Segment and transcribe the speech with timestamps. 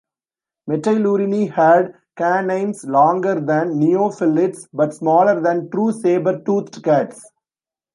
[0.67, 7.23] Metailurini had canines longer than neofelids, but smaller than true saber toothed cats.